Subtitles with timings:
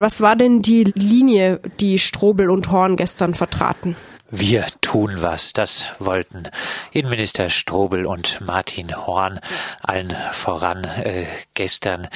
[0.00, 3.96] Was war denn die Linie, die Strobel und Horn gestern vertraten?
[4.30, 5.54] Wir tun was.
[5.54, 6.44] Das wollten
[6.92, 9.40] Innenminister Strobel und Martin Horn
[9.82, 11.24] allen voran äh,
[11.54, 12.06] gestern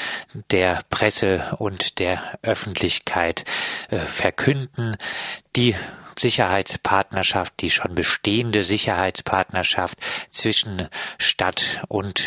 [0.53, 3.45] der Presse und der Öffentlichkeit
[3.91, 4.97] äh, verkünden.
[5.57, 5.75] Die
[6.19, 9.99] Sicherheitspartnerschaft, die schon bestehende Sicherheitspartnerschaft
[10.31, 10.89] zwischen
[11.19, 12.23] Stadt und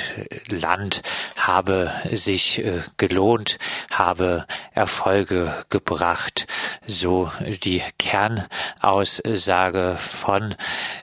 [0.50, 1.02] Land
[1.36, 3.58] habe sich äh, gelohnt,
[3.92, 6.48] habe Erfolge gebracht.
[6.88, 7.32] So
[7.64, 10.56] die Kernaussage von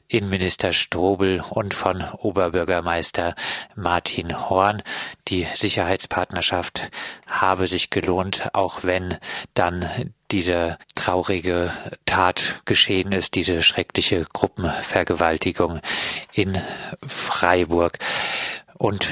[0.08, 3.34] Innenminister Strobel und von Oberbürgermeister
[3.74, 4.82] Martin Horn.
[5.28, 6.90] Die Sicherheitspartnerschaft
[7.26, 9.16] habe sich gelohnt, auch wenn
[9.54, 11.70] dann diese traurige
[12.06, 15.80] Tat geschehen ist, diese schreckliche Gruppenvergewaltigung
[16.32, 16.58] in
[17.06, 17.98] Freiburg.
[18.78, 19.08] Und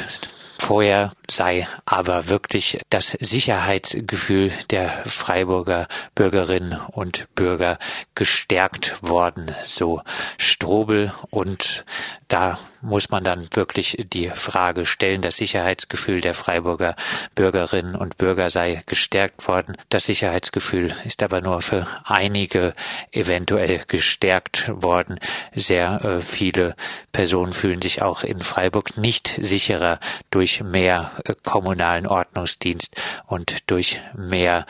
[0.60, 7.78] Vorher sei aber wirklich das Sicherheitsgefühl der Freiburger Bürgerinnen und Bürger
[8.14, 10.02] gestärkt worden, so
[10.38, 11.12] Strobel.
[11.30, 11.84] Und
[12.28, 16.96] da muss man dann wirklich die Frage stellen, das Sicherheitsgefühl der Freiburger
[17.34, 19.76] Bürgerinnen und Bürger sei gestärkt worden.
[19.88, 22.72] Das Sicherheitsgefühl ist aber nur für einige
[23.12, 25.18] eventuell gestärkt worden.
[25.54, 26.74] Sehr äh, viele
[27.12, 29.98] Personen fühlen sich auch in Freiburg nicht sicherer
[30.30, 34.66] durch mehr äh, kommunalen Ordnungsdienst und durch mehr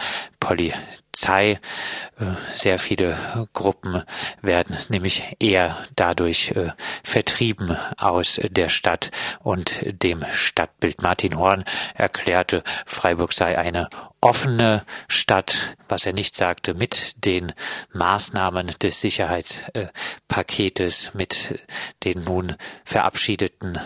[1.20, 1.60] Polizei.
[2.18, 3.14] Äh, sehr viele
[3.52, 4.02] Gruppen
[4.40, 6.70] werden nämlich eher dadurch äh,
[7.04, 9.10] vertrieben aus der Stadt
[9.40, 11.02] und dem Stadtbild.
[11.02, 13.90] Martin Horn erklärte, Freiburg sei eine
[14.22, 17.52] offene Stadt, was er nicht sagte, mit den
[17.92, 21.62] Maßnahmen des Sicherheitspaketes, mit
[22.04, 23.78] den nun verabschiedeten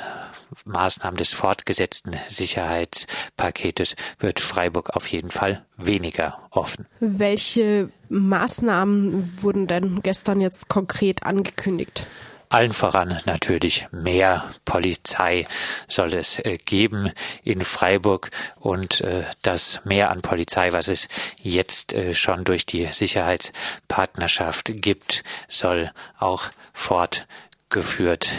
[0.65, 6.87] Maßnahmen des fortgesetzten Sicherheitspaketes wird Freiburg auf jeden Fall weniger offen.
[7.01, 12.07] Welche Maßnahmen wurden denn gestern jetzt konkret angekündigt?
[12.55, 15.47] Allen voran natürlich mehr Polizei
[15.89, 17.11] soll es äh, geben
[17.43, 18.31] in Freiburg
[18.61, 21.09] und äh, das Mehr an Polizei, was es
[21.43, 25.91] jetzt äh, schon durch die Sicherheitspartnerschaft gibt, soll
[26.21, 27.27] auch fort
[27.75, 28.31] geführt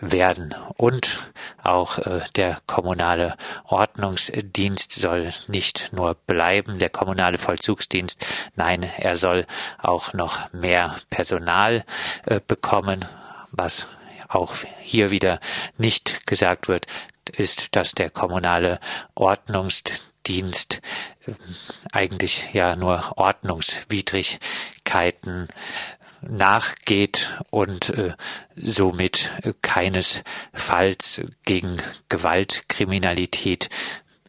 [0.00, 0.52] werden.
[0.78, 1.30] Und
[1.62, 3.36] auch äh, der kommunale
[3.66, 8.26] Ordnungsdienst soll nicht nur bleiben, der kommunale Vollzugsdienst,
[8.56, 9.44] nein, er soll
[9.82, 11.84] auch noch mehr Personal
[12.24, 13.04] äh, bekommen,
[13.50, 13.86] was
[14.28, 15.40] auch hier wieder
[15.76, 16.86] nicht gesagt wird,
[17.36, 18.80] ist, dass der kommunale
[19.14, 20.80] Ordnungsdienst
[21.26, 21.34] äh,
[21.92, 25.48] eigentlich ja nur Ordnungswidrigkeiten
[26.28, 28.12] nachgeht und äh,
[28.56, 29.30] somit
[29.62, 33.70] keinesfalls gegen Gewaltkriminalität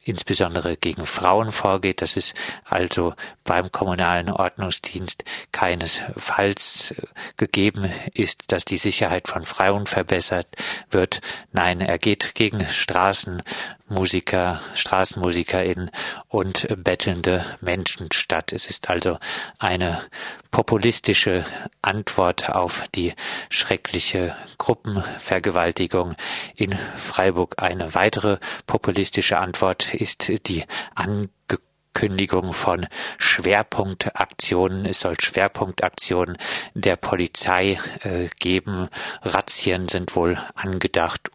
[0.06, 2.02] insbesondere gegen Frauen vorgeht.
[2.02, 3.14] Das ist also
[3.44, 7.02] beim kommunalen Ordnungsdienst keinesfalls äh,
[7.38, 10.48] gegeben ist, dass die Sicherheit von Frauen verbessert
[10.92, 11.22] wird.
[11.52, 12.64] Nein, er geht gegen
[13.86, 15.92] Straßenmusiker, StraßenmusikerInnen
[16.28, 18.52] und bettelnde Menschen statt.
[18.52, 19.20] Es ist also
[19.60, 20.02] eine
[20.50, 21.46] populistische
[21.84, 23.14] Antwort auf die
[23.50, 26.16] schreckliche Gruppenvergewaltigung
[26.56, 27.62] in Freiburg.
[27.62, 30.64] Eine weitere populistische Antwort ist die
[31.96, 34.86] Ankündigung von Schwerpunktaktionen.
[34.86, 36.38] Es soll Schwerpunktaktionen
[36.74, 38.90] der Polizei äh, geben.
[39.22, 41.32] Razzien sind wohl angedacht,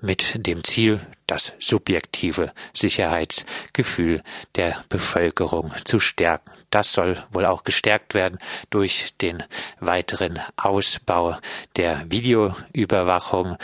[0.00, 4.24] mit dem Ziel, das subjektive Sicherheitsgefühl
[4.56, 6.50] der Bevölkerung zu stärken.
[6.70, 8.40] Das soll wohl auch gestärkt werden
[8.70, 9.44] durch den
[9.78, 11.36] weiteren Ausbau
[11.76, 13.58] der Videoüberwachung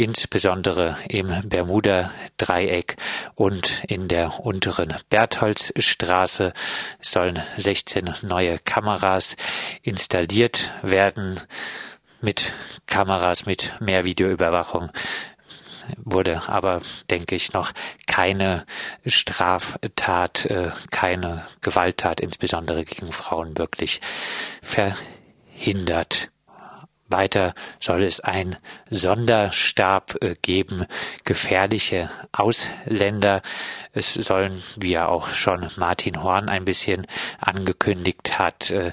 [0.00, 2.96] insbesondere im Bermuda-Dreieck
[3.34, 6.52] und in der unteren Bertholdsstraße
[7.00, 9.36] sollen 16 neue Kameras
[9.82, 11.40] installiert werden
[12.20, 12.52] mit
[12.86, 14.90] Kameras, mit mehr Videoüberwachung
[15.96, 16.80] wurde aber,
[17.10, 17.72] denke ich, noch
[18.06, 18.64] keine
[19.06, 24.00] Straftat, äh, keine Gewalttat, insbesondere gegen Frauen, wirklich
[24.62, 26.30] verhindert.
[27.10, 28.56] Weiter soll es ein
[28.90, 30.86] Sonderstab äh, geben,
[31.24, 33.42] gefährliche Ausländer.
[33.92, 37.06] Es sollen, wie ja auch schon Martin Horn ein bisschen
[37.40, 38.92] angekündigt hat, äh,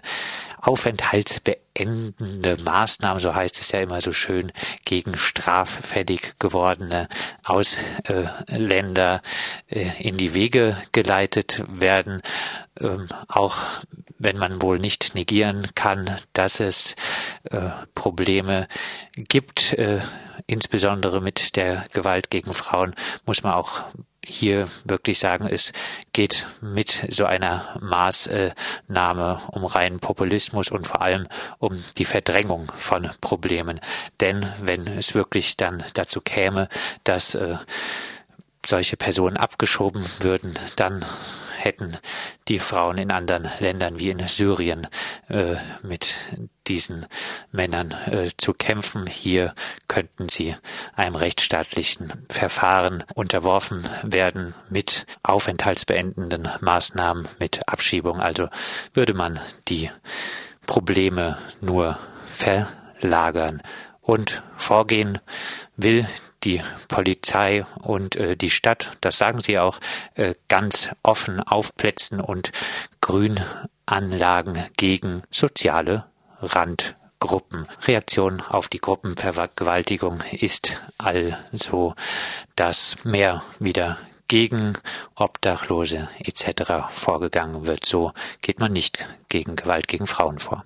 [0.59, 4.51] aufenthaltsbeendende Maßnahmen, so heißt es ja immer so schön,
[4.85, 7.07] gegen straffällig gewordene
[7.43, 9.21] Ausländer
[9.67, 12.21] äh, in die Wege geleitet werden.
[12.79, 13.57] Ähm, auch
[14.19, 16.95] wenn man wohl nicht negieren kann, dass es
[17.43, 18.67] äh, Probleme
[19.15, 19.99] gibt, äh,
[20.47, 23.83] insbesondere mit der Gewalt gegen Frauen, muss man auch
[24.25, 25.71] hier wirklich sagen, es
[26.11, 31.27] geht mit so einer Maßnahme um reinen Populismus und vor allem
[31.59, 33.79] um die Verdrängung von Problemen.
[34.19, 36.67] Denn wenn es wirklich dann dazu käme,
[37.05, 37.55] dass äh,
[38.65, 41.05] solche Personen abgeschoben würden, dann
[41.67, 41.97] hätten
[42.47, 44.87] die Frauen in anderen Ländern wie in Syrien
[45.27, 46.15] äh, mit
[46.67, 47.05] diesen
[47.51, 49.05] Männern äh, zu kämpfen.
[49.05, 49.53] Hier
[49.87, 50.55] könnten sie
[50.95, 58.21] einem rechtsstaatlichen Verfahren unterworfen werden mit aufenthaltsbeendenden Maßnahmen, mit Abschiebung.
[58.21, 58.47] Also
[58.93, 59.91] würde man die
[60.65, 63.61] Probleme nur verlagern
[64.01, 65.19] und vorgehen
[65.75, 66.07] will
[66.43, 69.79] die Polizei und äh, die Stadt, das sagen sie auch,
[70.15, 72.51] äh, ganz offen aufplätzen und
[73.01, 76.05] Grünanlagen gegen soziale
[76.41, 77.67] Randgruppen.
[77.85, 81.95] Reaktion auf die Gruppenvergewaltigung ist also,
[82.55, 83.97] dass mehr wieder
[84.27, 84.73] gegen
[85.15, 86.89] Obdachlose etc.
[86.89, 87.85] vorgegangen wird.
[87.85, 88.11] So
[88.41, 90.65] geht man nicht gegen Gewalt gegen Frauen vor.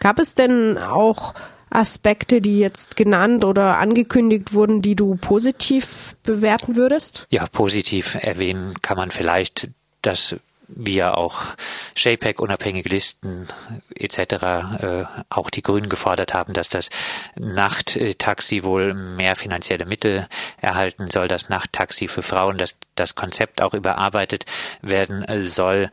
[0.00, 1.34] Gab es denn auch
[1.74, 7.26] Aspekte, die jetzt genannt oder angekündigt wurden, die du positiv bewerten würdest?
[7.30, 9.68] Ja, positiv erwähnen kann man vielleicht,
[10.02, 10.36] dass
[10.74, 11.54] wir auch
[11.96, 13.48] JPEG, unabhängige Listen
[13.94, 16.90] etc., äh, auch die Grünen gefordert haben, dass das
[17.36, 20.26] Nachttaxi wohl mehr finanzielle Mittel
[20.60, 24.44] erhalten soll, das Nachttaxi für Frauen, dass das Konzept auch überarbeitet
[24.80, 25.90] werden soll.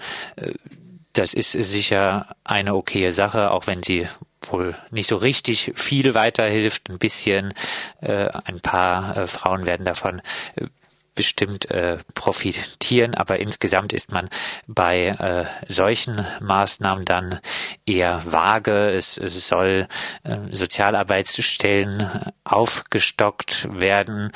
[1.13, 4.07] Das ist sicher eine okaye Sache, auch wenn sie
[4.41, 6.89] wohl nicht so richtig viel weiterhilft.
[6.89, 7.53] Ein bisschen,
[8.01, 10.21] äh, ein paar äh, Frauen werden davon
[10.56, 10.65] äh,
[11.19, 14.29] bestimmt äh, profitieren, aber insgesamt ist man
[14.67, 17.41] bei äh, solchen Maßnahmen dann
[17.85, 18.91] eher vage.
[18.91, 19.89] Es, es soll
[20.23, 24.31] äh, Sozialarbeitsstellen aufgestockt werden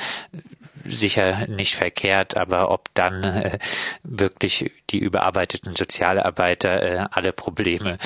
[0.84, 3.58] sicher nicht verkehrt, aber ob dann äh,
[4.02, 7.98] wirklich die überarbeiteten Sozialarbeiter äh, alle Probleme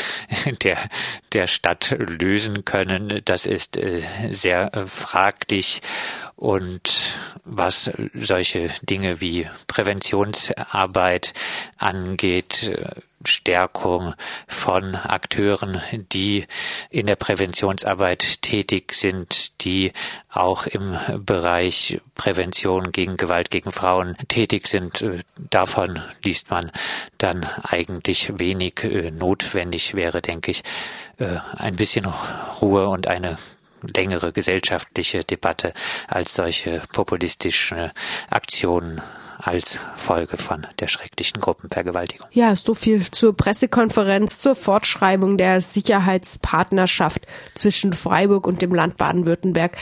[0.63, 0.79] der,
[1.33, 5.83] der Stadt lösen können, das ist äh, sehr äh, fraglich.
[6.38, 11.35] Und was solche Dinge wie Präventionsarbeit
[11.79, 12.90] angeht, äh,
[13.25, 14.14] Stärkung
[14.46, 15.82] von Akteuren,
[16.12, 16.46] die
[16.90, 19.93] in der Präventionsarbeit tätig sind, die
[20.31, 20.96] auch im
[21.26, 25.02] Bereich Prävention gegen Gewalt gegen Frauen tätig sind.
[25.02, 25.19] Äh,
[25.50, 26.70] davon liest man
[27.19, 30.62] dann eigentlich wenig äh, notwendig wäre, denke ich,
[31.56, 32.06] ein bisschen
[32.61, 33.38] Ruhe und eine
[33.83, 35.73] längere gesellschaftliche Debatte
[36.09, 37.93] als solche populistische
[38.31, 39.03] Aktionen
[39.39, 42.27] als Folge von der schrecklichen Gruppenvergewaltigung.
[42.33, 49.79] Ja, so viel zur Pressekonferenz zur Fortschreibung der Sicherheitspartnerschaft zwischen Freiburg und dem Land Baden-Württemberg.